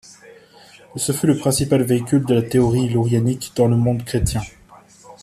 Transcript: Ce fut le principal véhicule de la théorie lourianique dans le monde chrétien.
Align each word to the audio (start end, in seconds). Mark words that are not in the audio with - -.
Ce 0.95 1.11
fut 1.11 1.27
le 1.27 1.37
principal 1.37 1.83
véhicule 1.83 2.25
de 2.25 2.33
la 2.33 2.41
théorie 2.41 2.89
lourianique 2.89 3.51
dans 3.55 3.67
le 3.67 3.75
monde 3.75 4.03
chrétien. 4.03 4.41